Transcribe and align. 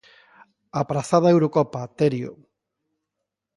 Aprazada 0.81 1.27
a 1.27 1.31
Eurocopa, 1.35 1.81
Terio. 1.97 2.31